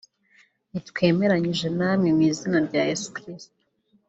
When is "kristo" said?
3.15-3.57